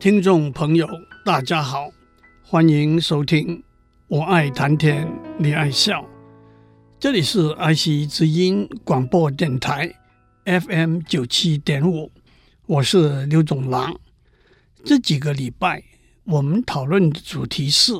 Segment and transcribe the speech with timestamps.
[0.00, 0.86] 听众朋友，
[1.24, 1.90] 大家好，
[2.44, 3.58] 欢迎收听
[4.06, 6.02] 《我爱谈天，你爱笑》，
[7.00, 9.92] 这里是爱惜之音广播电台
[10.44, 12.12] FM 九七点五，
[12.66, 13.92] 我是刘总郎。
[14.84, 15.82] 这几个礼拜，
[16.26, 17.92] 我们讨论的主题是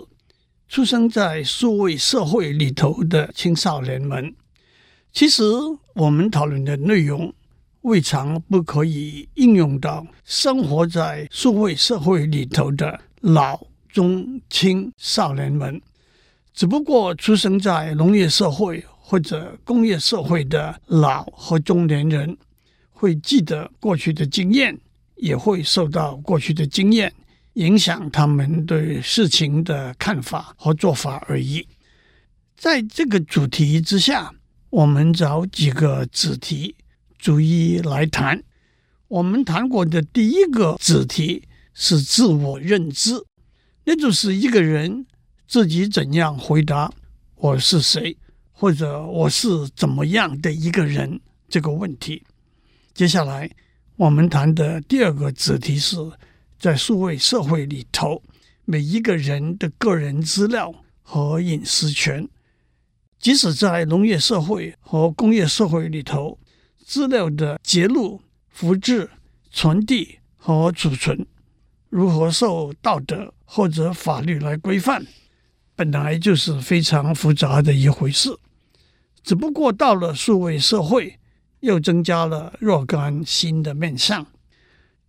[0.69, 4.33] 出生在数位社会里头的青少年们。
[5.12, 5.42] 其实，
[5.96, 7.34] 我们讨论的内容。
[7.82, 15.80] 未尝不可以应用到生活在数位社会里头的老中青少年们。
[16.52, 22.36] 只不过出生在农业社会或者工业社会的老和中年人，
[22.91, 24.77] 会记得过去的经验，
[25.14, 27.12] 也会受到过去的经验
[27.55, 31.64] 影响他们对事情的看法和做法而已。
[32.56, 34.34] 在这个主题之下，
[34.69, 36.74] 我们找几个子题。
[37.18, 38.42] 逐一来谈，
[39.08, 41.42] 我们谈过的第一个主题
[41.75, 43.12] 是自我认知，
[43.84, 45.05] 那就是一个人
[45.48, 46.92] 自己怎样回答
[47.34, 48.16] “我是谁”
[48.52, 52.22] 或者“我是怎么样的一个人”这个问题。
[52.94, 53.50] 接下来
[53.97, 55.97] 我们谈的第二个主题是
[56.56, 58.22] 在数位社会里头，
[58.64, 60.72] 每一个人的个人资料
[61.03, 62.28] 和隐私权，
[63.19, 66.38] 即使在农业社会和工业社会里头。
[66.89, 69.11] 资料的揭露、复制、
[69.50, 71.27] 传递和储存，
[71.91, 75.06] 如何受道德或者法律来规范，
[75.77, 78.34] 本来就是非常复杂的一回事。
[79.22, 81.19] 只不过到了数位社会，
[81.61, 84.27] 又增加了若干新的面向。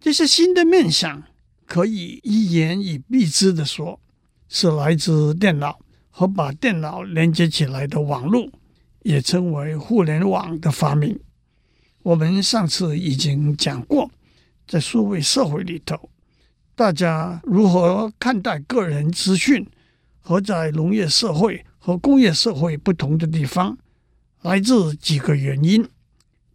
[0.02, 1.23] 这些新的面向，
[1.66, 4.02] 可以一言以蔽之的说，
[4.50, 8.50] 是来自电脑和把电脑连接起来的网络，
[9.03, 11.17] 也称为互联网的发明。
[12.02, 14.09] 我们上次已经讲过，
[14.67, 16.09] 在数位社会里头，
[16.75, 19.67] 大家如何看待个人资讯，
[20.19, 23.78] 和在农业社会和工业社会不同的地方，
[24.41, 25.88] 来自几个原因。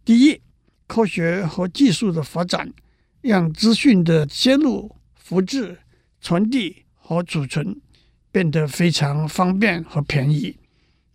[0.03, 0.41] 第一，
[0.87, 2.73] 科学和技术的发展，
[3.21, 5.77] 让资讯的揭露、复制、
[6.19, 7.79] 传递和储存
[8.31, 10.57] 变得非常方便和便宜。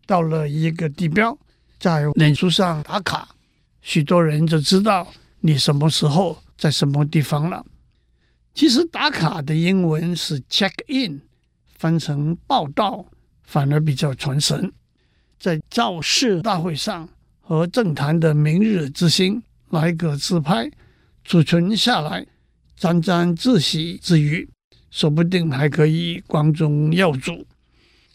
[0.06, 1.36] 到了一个地标，
[1.78, 3.34] 在脸书上打卡。
[3.82, 7.64] 许多人就知道你什么时候在什么地方了。
[8.52, 11.20] 其实打卡的英文是 check in，
[11.76, 13.06] 翻成报道
[13.42, 14.72] 反而比较传神。
[15.38, 17.08] 在造势大会上
[17.40, 20.70] 和政坛的明日之星来个自拍，
[21.24, 22.26] 储存下来，
[22.76, 24.46] 沾沾自喜之余，
[24.90, 27.46] 说不定还可以光宗耀祖。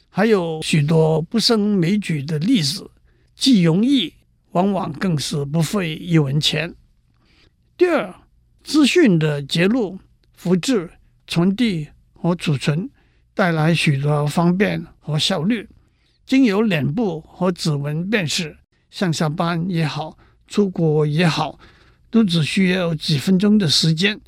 [0.09, 2.91] 还有许多不胜枚举的例子，
[3.35, 4.13] 既容易。
[4.55, 6.73] 往往更是不费一文钱。
[7.75, 8.15] 第二，
[8.63, 9.99] 资讯的揭露、
[10.33, 10.89] 复制、
[11.27, 12.89] 传递和储存
[13.33, 15.67] 带来许多方便和效率。
[16.25, 18.57] 经由脸部和指纹辨识，
[18.89, 20.17] 上下班也好，
[20.47, 21.59] 出国也好，
[22.09, 24.19] 都只需要几分钟的时间，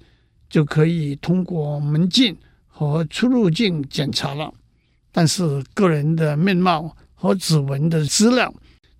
[0.49, 2.37] 就可以通过门禁
[2.67, 4.53] 和出入境检查了。
[5.13, 8.53] 但是，个人的面貌和指纹的资料，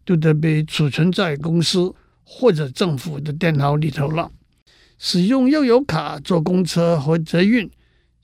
[0.07, 4.31] 都得被储存在公司或者政府的电脑里头了。
[4.97, 7.69] 使用悠游卡坐公车和捷运，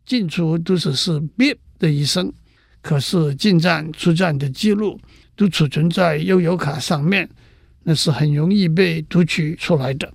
[0.05, 2.31] 进出都是是 “beep” 的一声，
[2.81, 4.97] 可是进站出站的记录
[5.35, 7.29] 都储存在悠游卡上面，
[7.83, 10.13] 那是很容易被读取出来的。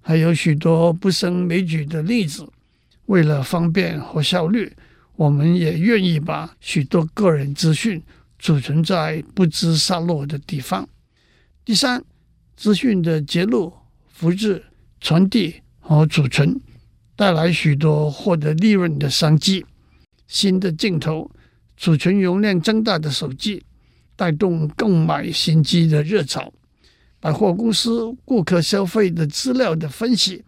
[0.00, 2.48] 还有许多不胜枚举的例子。
[3.06, 4.72] 为了方便和效率，
[5.16, 8.00] 我们也愿意把许多个人资讯
[8.42, 10.88] 储存在不知洒落的地方。
[11.64, 12.04] 第三，
[12.56, 13.72] 资讯的揭露、
[14.08, 14.64] 复制、
[15.00, 16.60] 传递和储存，
[17.14, 19.64] 带来许多获得利润的商机。
[20.26, 21.30] 新的镜头、
[21.76, 23.62] 储存容量增大的手机，
[24.16, 26.52] 带动购买新机的热潮。
[27.20, 30.42] 百货公司顾客消费的资料的分析，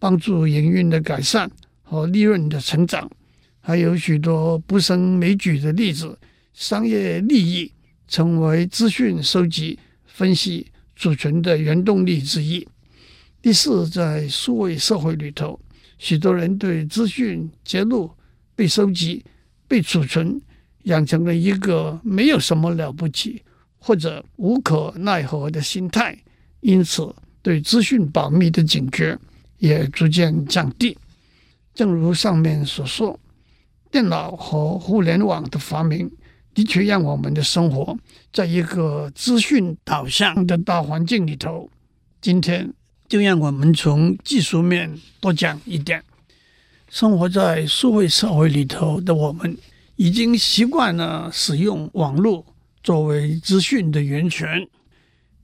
[0.00, 1.48] 帮助营运的改善
[1.84, 3.08] 和利润的成长。
[3.60, 6.18] 还有许多不胜枚举的例子，
[6.56, 7.70] 商业利益
[8.08, 9.78] 成为资讯收集。
[10.06, 12.66] 分析储存的原动力之一。
[13.42, 15.60] 第四，在数位社会里头，
[15.98, 18.10] 许多人对资讯揭露、
[18.54, 19.22] 被收集、
[19.68, 20.40] 被储存
[20.84, 23.42] 养成了一个没有什么了不起
[23.76, 26.16] 或者无可奈何的心态，
[26.60, 29.18] 因此对资讯保密的警觉
[29.58, 30.96] 也逐渐降低。
[31.74, 33.20] 正如上面所说，
[33.90, 36.10] 电脑和互联网的发明。
[36.56, 37.94] 的确，让我们的生活
[38.32, 41.68] 在一个资讯导向的大环境里头。
[42.22, 42.72] 今天
[43.06, 46.02] 就让我们从技术面多讲一点。
[46.88, 49.54] 生活在数位社会里头的我们，
[49.96, 52.42] 已经习惯了使用网络
[52.82, 54.66] 作为资讯的源泉。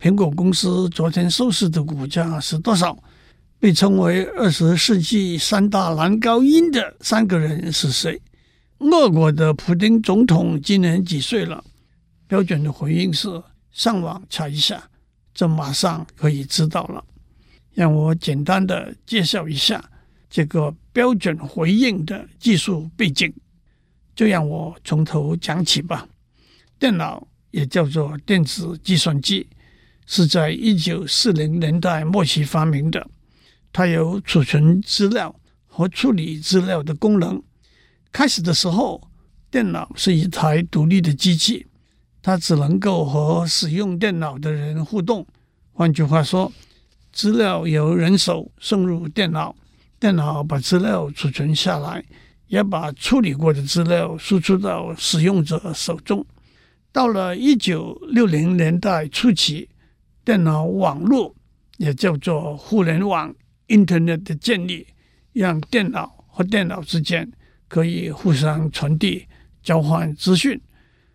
[0.00, 2.96] 苹果公司昨天收市的股价是多少？
[3.60, 8.18] 被称为二十世纪三大男高音的三个人是谁？
[8.90, 11.62] 俄国的普丁总统今年几岁了？
[12.26, 13.28] 标准的回应是
[13.70, 14.82] 上网查一下，
[15.32, 17.04] 这马上可以知道了。
[17.74, 19.82] 让我简单的介绍一下
[20.28, 23.32] 这个标准回应的技术背景，
[24.16, 26.08] 就让我从头讲起吧。
[26.78, 29.46] 电脑也叫做电子计算机，
[30.06, 33.06] 是在一九四零年代末期发明的。
[33.72, 35.34] 它有储存资料
[35.66, 37.42] 和处理资料的功能。
[38.12, 39.00] 开始的时候，
[39.50, 41.66] 电脑是一台独立的机器，
[42.20, 45.26] 它只能够和使用电脑的人互动。
[45.72, 46.52] 换句话说，
[47.10, 49.56] 资料由人手送入电脑，
[49.98, 52.04] 电脑把资料储存下来，
[52.48, 56.24] 也把处理过的资料输出到使用者手中。
[56.92, 59.70] 到了一九六零年代初期，
[60.22, 61.34] 电脑网络
[61.78, 63.34] 也叫做互联网。
[63.68, 64.86] Internet 的建立，
[65.32, 67.32] 让电脑和电脑之间
[67.72, 69.26] 可以互相传递、
[69.62, 70.60] 交换资讯。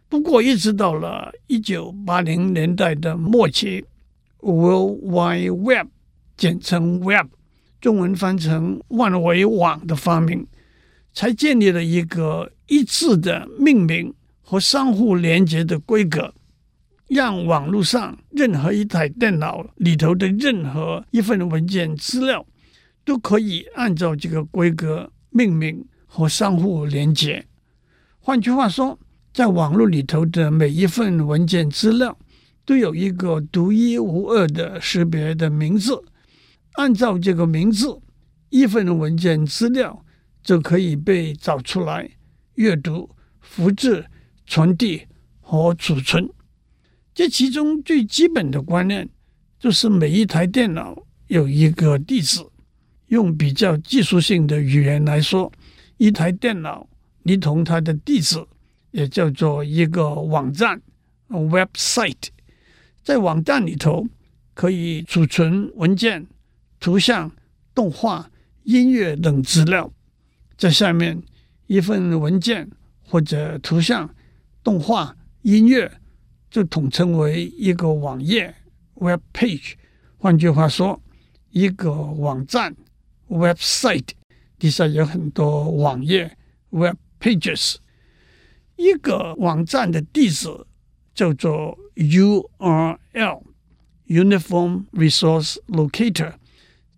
[0.10, 3.86] 不过，一直到了一九八零年代的末期
[4.40, 5.90] ，World Wide Web，
[6.36, 7.28] 简称 Web，
[7.80, 10.48] 中文翻成万维网的发明，
[11.14, 14.12] 才建立了一个一致的命名
[14.42, 16.34] 和相互连接的规格。
[17.08, 22.44] 让网络上任何一台电脑里头的任何一份文件资料
[23.06, 27.46] 都可以按照这个规格命名和相互连接。
[28.18, 28.98] 换句话说，
[29.32, 32.18] 在网络里头的每一份文件资料
[32.66, 36.04] 都有一个独一无二的识别的名字。
[36.74, 38.02] 按照这个名字，
[38.50, 40.04] 一份文件资料
[40.42, 42.10] 就可以被找出来、
[42.56, 43.10] 阅读、
[43.40, 44.06] 复制、
[44.46, 45.06] 传递
[45.40, 46.28] 和储存。
[47.14, 49.10] 这其中最基本的观念
[49.60, 50.96] 就是每一台电脑
[51.28, 52.42] 有一个地址。
[53.08, 55.50] 用比较技术性的语言来说，
[55.98, 56.88] 一台电脑
[57.24, 58.44] 你同它的地址
[58.92, 60.82] 也叫做一个网站
[61.30, 62.30] （website）。
[63.04, 64.08] 在网站里头
[64.54, 66.26] 可以储存文件、
[66.80, 67.32] 图像、
[67.74, 68.30] 动画、
[68.64, 69.92] 音乐等资料。
[70.58, 71.22] 在下面，
[71.68, 72.70] 一份文件
[73.04, 74.14] 或者图像、
[74.64, 75.92] 动画、音乐。
[76.50, 78.56] 就统称为一个网页
[78.96, 79.74] （web page）。
[80.18, 81.00] 换句话说，
[81.52, 82.74] 一个网站
[83.28, 84.08] （website）
[84.60, 86.38] 底下有很多网页
[86.72, 87.76] （web pages）。
[88.76, 90.50] 一个网站的地址
[91.14, 96.34] 叫做 URL（Uniform Resource Locator），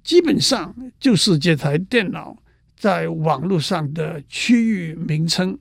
[0.03, 2.35] 基本上就是这台电脑
[2.75, 5.57] 在网络上的区域名称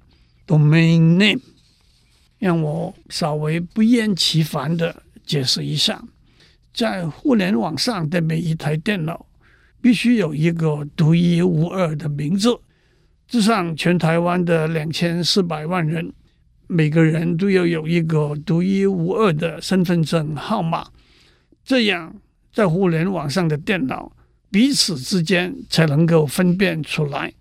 [0.46, 1.40] （domain name）。
[2.38, 6.04] 让我稍微不厌其烦地解释一下，
[6.72, 9.26] 在互联网上的每一台电脑
[9.80, 12.58] 必须有一个独一无二的名字。
[13.26, 16.12] 至少全台湾的两千四百万人，
[16.66, 20.88] 每个人都要有一个独一无二的身份证号码，
[21.62, 22.16] 这样
[22.52, 24.10] 在互联网上的电脑
[24.50, 27.32] 彼此之间才能够分辨出来。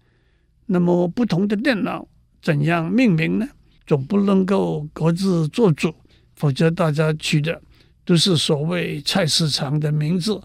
[0.66, 2.06] 那么，不同的电脑
[2.42, 3.48] 怎样命名呢？
[3.86, 5.96] 总不能够各自做主，
[6.36, 7.62] 否则大家取的
[8.04, 10.42] 都是所谓菜市场的名字，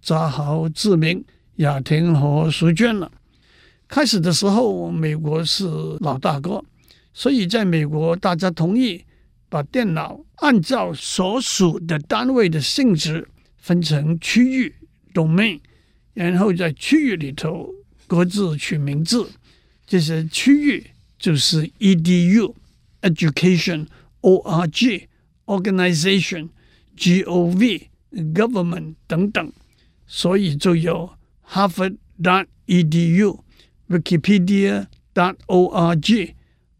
[0.00, 1.22] 扎豪、志明、
[1.56, 3.10] 雅婷和淑娟了。
[3.88, 5.64] 开始的时候，美国是
[6.00, 6.64] 老大哥，
[7.12, 9.04] 所以在美国，大家同意
[9.48, 14.74] 把电脑按照所属的单位的性质分成区域
[15.14, 15.60] （domain），
[16.14, 17.70] 然后在区域里头
[18.06, 19.28] 各自取名字。
[19.86, 20.86] 这些区域
[21.18, 22.54] 就是 edu。
[23.02, 23.86] Education,
[24.22, 25.06] org,
[25.44, 26.48] organization,
[26.96, 27.88] gov,
[28.34, 29.52] government 等等，
[30.08, 31.08] 所以就有
[31.48, 33.40] Harvard dot edu,
[33.88, 36.34] Wikipedia dot org,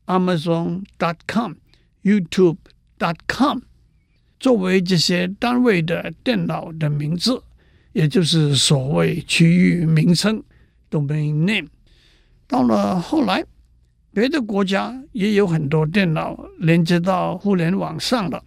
[0.06, 1.56] Amazon dot com,
[2.02, 2.58] YouTube
[2.98, 3.60] dot com
[4.38, 7.42] 作为这些单位的电脑的名字，
[7.92, 10.42] 也就是所谓区域名称
[10.90, 11.68] （domain name）。
[12.46, 13.44] 到了后来。
[14.12, 18.42] 别的国家也有很多电脑连接到互联网上了，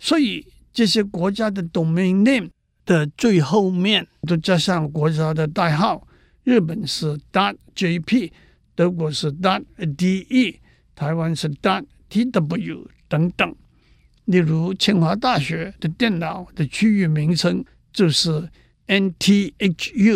[0.00, 2.50] 所以这些国家的 domain name
[2.84, 6.06] 的最后面都加上国家的代号。
[6.42, 7.18] 日本是
[7.74, 8.30] .jp，
[8.74, 10.56] 德国是 .de，
[10.94, 13.54] 台湾是 .tw 等等。
[14.26, 18.48] 例如清华大学的电脑的区域名称就是
[18.86, 20.08] NTHU.edu.。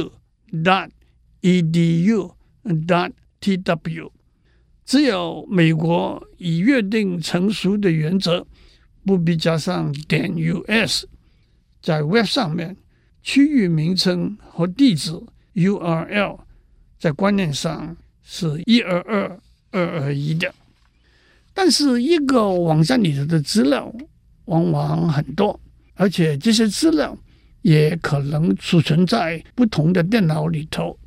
[3.41, 4.11] tw。
[4.85, 8.47] 只有美国已约定成熟的原则，
[9.05, 10.35] 不必加上点
[10.67, 11.05] us，
[11.81, 12.77] 在 Web 上面，
[13.23, 15.13] 区域名称和地址
[15.55, 16.41] URL
[16.99, 20.55] 在观念上是一二二二二一的。
[21.55, 23.93] 但是一个网站里头的资料
[24.45, 25.61] 往往很多，
[25.95, 27.17] 而且这些资料
[27.63, 30.99] 也可能储存在不同的电脑里头，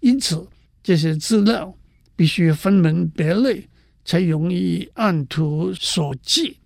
[0.00, 0.46] 因此
[0.82, 1.74] 这些资料。
[2.16, 3.68] 必须分门别类，
[4.04, 6.56] 才容易按图索骥。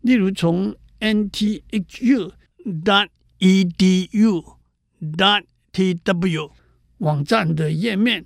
[0.00, 2.30] 例如，从 nthU
[2.64, 4.42] dot edu
[5.16, 5.42] dot
[5.72, 6.50] tw
[6.98, 8.24] 网站的页面，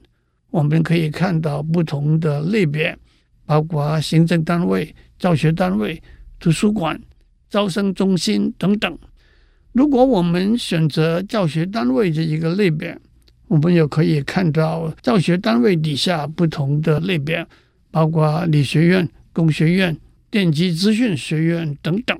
[0.50, 2.96] 我们可以看到不同的类别，
[3.44, 6.00] 包括行政单位、教学单位、
[6.38, 7.00] 图书馆、
[7.50, 8.98] 招生中心等等。
[9.72, 12.96] 如果我们选择教学单位这一个类别，
[13.48, 17.44] 我们也可以看到教学单位底下不同的类别，
[17.90, 19.96] 包括理学院、工学院、
[20.30, 22.18] 电机资讯学院等等。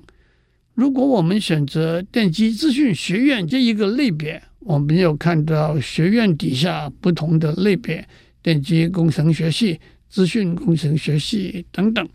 [0.79, 8.07] 如果我们选择电机资讯学院这一个类别，我们有看到学院底下不同的类别，
[8.41, 12.09] 电机工程学系、资讯工程学系等等。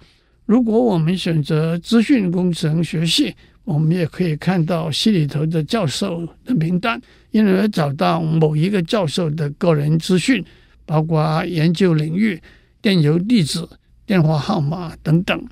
[0.46, 7.02] 如果我们选择资讯工程学系，我们也可以看到系里头的教授的名单，
[7.32, 10.42] 因而找到某一个教授的个人资讯，
[10.86, 12.42] 包括研究领域、
[12.82, 13.60] 电邮地址、
[14.06, 15.46] 电话号码等等。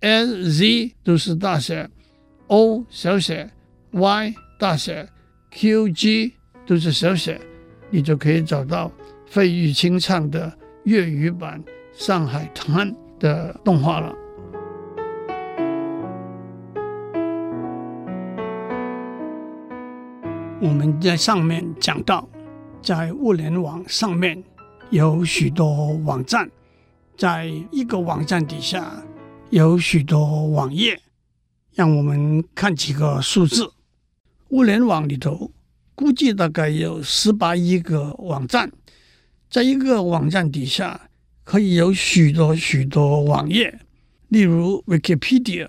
[0.00, 1.88] ，n z 都是大写
[2.48, 3.50] ，o 小写
[3.92, 5.08] ，y 大写
[5.50, 6.34] ，q g
[6.66, 7.40] 都是小写。
[7.88, 8.92] 你就可以找到
[9.24, 10.52] 费玉清唱的
[10.84, 11.62] 粤语版
[11.94, 14.23] 《上海滩》的动画了。
[20.60, 22.28] 我们在上面讲到，
[22.82, 24.42] 在物联网上面
[24.90, 26.50] 有许多网站，
[27.16, 29.02] 在一个网站底下
[29.50, 31.00] 有许多网页。
[31.74, 33.72] 让我们看几个数字，
[34.50, 35.50] 物联网里头。
[35.96, 38.72] 估计大概有十八亿个网站，
[39.48, 41.08] 在一个网站底下
[41.44, 43.78] 可以有许多许多网页。
[44.28, 45.68] 例如 Wikipedia，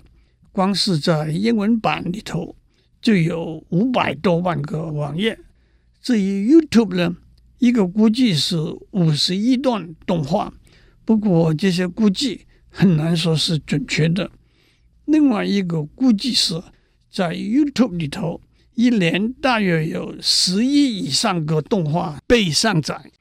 [0.50, 2.55] 光是在英文版里头
[3.06, 5.38] 就有五百多万个网页。
[6.02, 7.14] 至于 YouTube 呢，
[7.60, 8.56] 一个估计是
[8.90, 10.52] 五十亿段动画，
[11.04, 14.32] 不过这些估计很难说是准确的。
[15.04, 16.60] 另外一个估计是
[17.08, 18.40] 在 YouTube 里头。
[18.74, 23.12] 一年大约有十亿以上个动画被上载。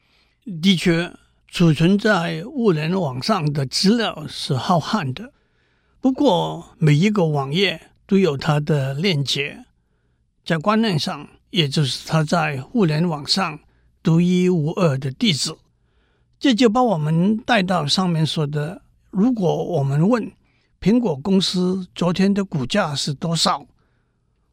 [0.63, 1.13] 的确，
[1.47, 5.31] 储存在物联网上的资料是浩瀚的。
[6.01, 9.63] 不过，每一个网页都有它的链接，
[10.45, 13.59] 在观念上，也就是它在互联网上
[14.03, 15.55] 独一无二的地址。
[16.37, 20.31] 这就把我们带到上面说的：如果我们问
[20.79, 23.65] 苹果公司昨天的股价是多少？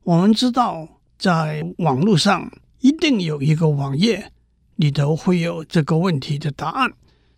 [0.05, 4.33] 我们知道，在网络上一定有一个网页
[4.77, 6.91] 里头会有这个问题的答案，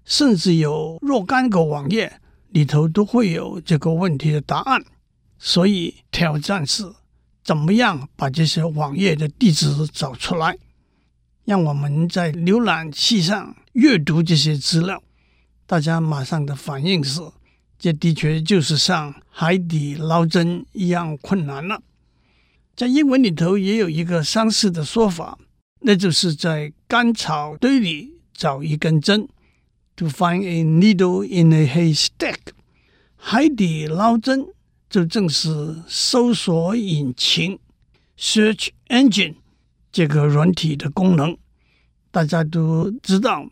[0.05, 2.21] 甚至有若干个网页
[2.51, 4.85] 里头都会有这个问题的答案。
[5.39, 6.85] 所以挑战是
[7.45, 10.57] 怎么样把这些网页的地址找出来，
[11.45, 15.03] 让我们在浏览器上阅读这些资料。
[15.67, 17.21] 大家马上的反应是，
[17.79, 21.83] 这的确就是像海底捞针一样困难了。
[22.75, 25.39] 在英文里头也有一个相似的说法，
[25.81, 29.29] 那就是在干草堆里找一根针
[29.95, 32.39] ，to find a needle in a haystack。
[33.17, 34.47] 海底捞针
[34.95, 37.59] 就正是搜索引擎
[38.17, 39.35] （search engine）
[39.91, 41.37] 这个软体的功能。
[42.13, 43.45] 大家都知道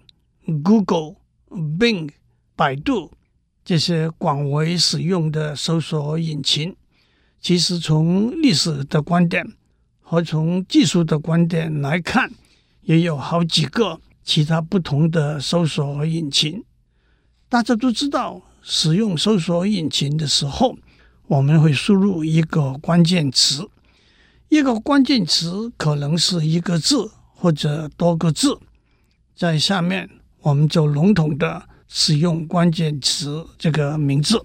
[0.63, 1.17] ，Google、
[1.51, 2.11] Bing、
[2.55, 3.11] 百度
[3.65, 6.77] 这些广为使用的搜索引擎。
[7.41, 9.45] 其实从历史的观点
[10.01, 12.31] 和从技术的观点来看，
[12.83, 16.63] 也有好几个其他不同的搜索引擎。
[17.49, 20.79] 大家都知道，使用搜索引擎的时候，
[21.33, 23.67] 我们会输入一个关键词，
[24.51, 28.61] 一个关键词可能是一个字或者多个字，
[29.35, 30.11] 在下面
[30.41, 34.45] 我们就笼统的使用关键词这个名字。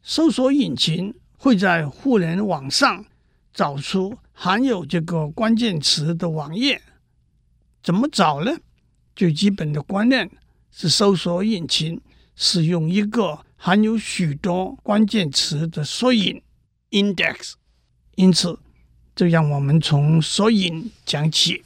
[0.00, 3.04] 搜索引擎会在互联网上
[3.52, 6.80] 找出含有这个关键词的网页，
[7.82, 8.52] 怎么找呢？
[9.16, 10.30] 最基本的观念
[10.70, 12.00] 是搜索引擎
[12.36, 16.42] 使用一个含有许多关键词的索引
[16.90, 17.54] （index），
[18.14, 18.58] 因此，
[19.16, 21.64] 就让我们从索引讲起。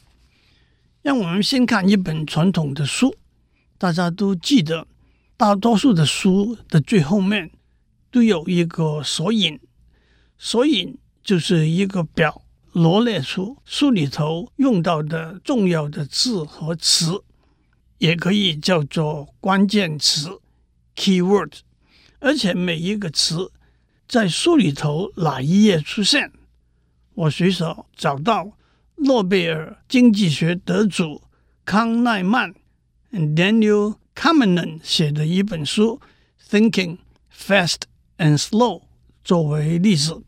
[1.02, 3.16] 让我们先看一本传统的书，
[3.78, 4.86] 大家都记得，
[5.36, 7.50] 大多数的书的最后面
[8.10, 9.58] 都有一个索引，
[10.38, 17.24] 索引就是一个表，罗列出书里头用到的重要的字和词，
[17.98, 20.40] 也可以叫做关键词
[20.96, 21.60] （keyword）。
[22.18, 23.50] 而且每一个词
[24.06, 26.32] 在书里头哪一页出现，
[27.14, 28.52] 我随手找到
[28.96, 31.22] 诺贝尔经济学得主
[31.64, 32.54] 康奈曼
[33.10, 36.00] （Daniel Kahneman） 写的一本书
[36.50, 36.98] 《Thinking
[37.34, 37.82] Fast
[38.18, 38.80] and Slow》
[39.24, 40.22] 作为例子。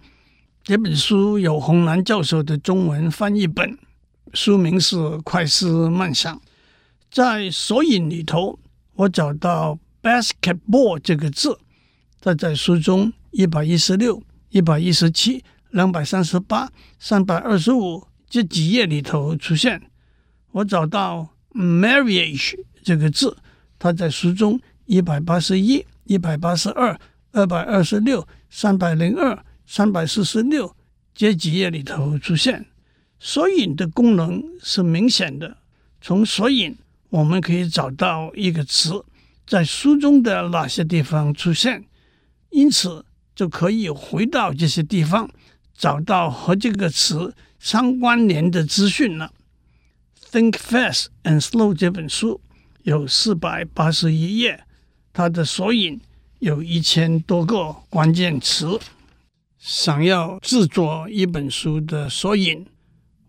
[0.65, 3.77] 这本书有洪兰教授的中文翻译本，
[4.33, 6.35] 书名是《快思慢想》。
[7.11, 8.59] 在索引里头，
[8.95, 11.59] 我找到 “basketball” 这个字。
[12.21, 19.83] 它在书中一百一十六、一百一十七、两百三十八、三百二十五这几页里头出现。
[20.53, 23.37] 我找到 marriage 这个字，
[23.79, 26.99] 它在书中一百八十一、一百八十二、
[27.33, 30.77] 二百二十六、三百零二、三百四十六
[31.15, 32.67] 这几页里头出现。
[33.19, 35.57] 索引的功能是明显的，
[36.01, 36.77] 从索引
[37.09, 39.05] 我们可以找到一个词
[39.47, 41.85] 在书中的哪些地方出现。
[42.51, 45.31] 因此，就可以回到这些地方，
[45.77, 49.33] 找到和这个词相关联的资讯了。
[50.35, 52.41] 《Think Fast and Slow》这本书
[52.83, 54.65] 有四百八十一页，
[55.13, 56.01] 它的索引
[56.41, 58.79] 有一千多个关键词。
[59.59, 62.67] 想要制作一本书的索引，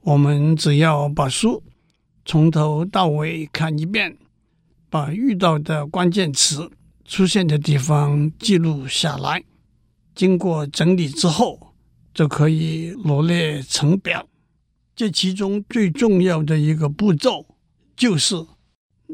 [0.02, 1.62] 我们只要把书
[2.26, 4.18] 从头到尾看一遍，
[4.94, 6.70] 把遇到的关键词。
[7.04, 9.44] 出现的地方记录下来，
[10.14, 11.74] 经过整理之后，
[12.14, 14.28] 就可以罗列成表。
[14.96, 17.46] 这其中最重要的一个步骤，
[17.96, 18.36] 就是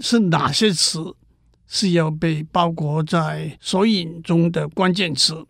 [0.02, 1.16] 是哪些词
[1.66, 5.46] 是要被包裹在索引中的关键词。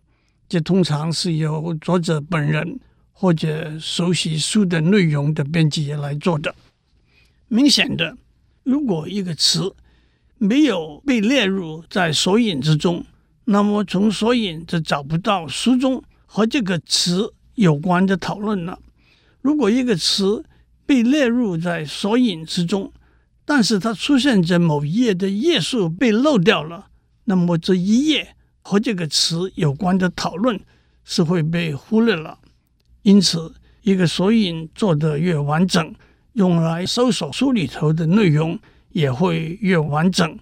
[0.48, 2.80] 这通常是由作者本人
[3.12, 6.54] 或者熟悉书的内容的编辑来做的。
[7.48, 8.16] 明显的，
[8.62, 9.74] 如果一个词，
[10.42, 13.04] 没有被列入在索引之中，
[13.44, 18.78] 那么从索引就找不到书中和这个词有关的讨论了。
[19.42, 20.42] 如果一个词
[20.86, 22.90] 被列入在索引之中，
[23.44, 26.86] 但是它出现在某一页的页数被漏掉了，
[27.24, 30.58] 那么这一页和这个词有关的讨论
[31.04, 32.38] 是会被忽略了。
[33.02, 35.94] 因此，一个索引做得越完整，
[36.32, 38.58] 用来搜索书里头的内容。
[38.92, 40.38] 也会越完整。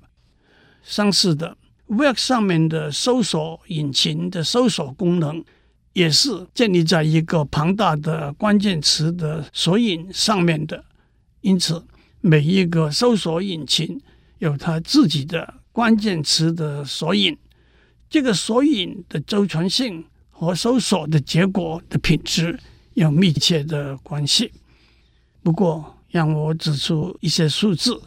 [0.82, 1.56] 相似的
[1.86, 5.44] ，Web 上面的搜索引擎的搜索功能，
[5.92, 10.84] 也是建立在一个庞大的关键词的索引上面的。
[11.40, 11.84] 因此，
[12.20, 14.00] 每一个搜索引擎
[14.38, 17.36] 有它自己的关键词的索引，
[18.08, 22.58] 这个索引的周全性和搜索的结果的品质
[22.94, 24.52] 有密切的关系。
[25.42, 28.00] 不过，让我指出一些数字。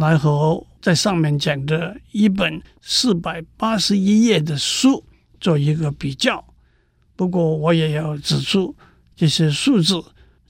[0.00, 5.04] 来和在上面讲的一本四百八十一页的书
[5.38, 6.42] 做一个比较。
[7.14, 8.74] 不过，我也要指出，
[9.14, 10.02] 这些数字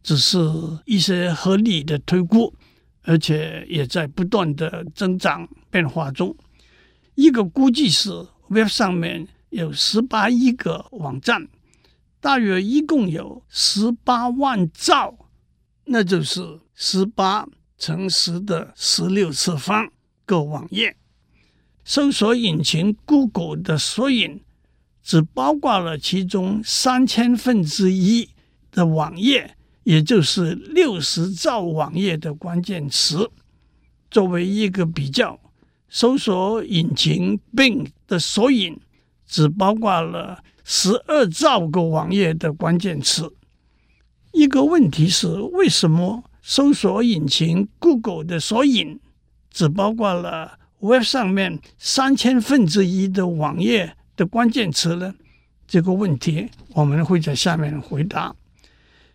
[0.04, 0.38] 只是
[0.84, 2.54] 一些合理的推估，
[3.02, 6.36] 而且也在不断的增长变化中。
[7.16, 8.08] 一个估计是
[8.50, 11.48] ，Web 上面有十八亿个网站，
[12.20, 15.12] 大约一共有十八万兆，
[15.86, 17.48] 那就是十八。
[17.80, 19.90] 乘十的十六次方
[20.26, 20.94] 个网页，
[21.82, 24.38] 搜索引擎 Google 的索引
[25.02, 28.28] 只包括了其中三千分之一
[28.70, 33.30] 的网页，也就是六十兆网页的关键词。
[34.10, 35.40] 作为一个比较，
[35.88, 38.78] 搜索引擎 Bing 的索引
[39.26, 43.32] 只包括了十二兆个网页的关键词。
[44.32, 46.24] 一个问题是，为什么？
[46.50, 48.98] 搜索引擎 Google 的索引
[49.52, 55.14] 只包括了 Web 上面三千分之一的网页的关键词呢？
[55.68, 58.34] 这个问题，我们会在下面回答。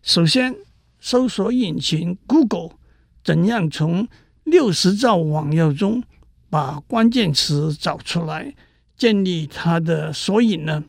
[0.01, 0.55] 首先，
[1.01, 2.77] 搜索引擎 Google
[3.21, 4.07] 怎样从
[4.45, 6.01] 六十兆网页中
[6.49, 8.55] 把关键词找出来，
[8.95, 10.85] 建立它的索引呢？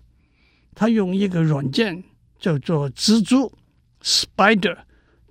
[0.76, 2.04] 它用一个软件
[2.38, 3.52] 叫做蜘蛛
[4.00, 4.76] （Spider），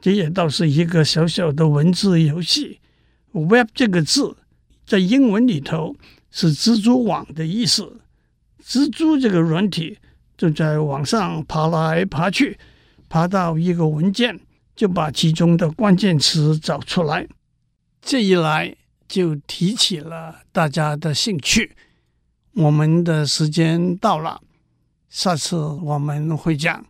[0.05, 2.79] 这也倒是一个小小的文字游戏。
[3.31, 4.37] Web 这个字
[4.85, 5.95] 在英文里头
[6.29, 8.01] 是蜘蛛网的意思。
[8.63, 9.97] 蜘蛛这个软体
[10.37, 12.59] 就在网上爬来爬去，
[13.09, 14.39] 爬到一个文件，
[14.75, 17.27] 就把其中的关键词找出来。
[17.99, 18.75] 这一来
[19.07, 21.75] 就提起了大家的兴趣。
[22.53, 24.39] 我们的时间到了，
[25.09, 26.85] 下次我们会讲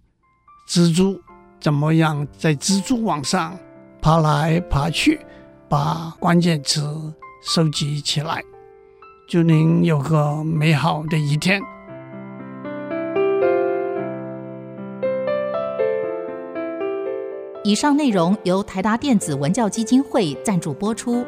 [0.68, 1.22] 蜘蛛
[1.66, 3.58] 怎么样在蜘蛛网上
[4.00, 5.20] 爬来爬去，
[5.68, 8.40] 把关键词收集起来。
[9.28, 11.60] 祝您有个美好的一天。
[17.64, 21.26] 以上内容由台达电子文教基金会赞助播出。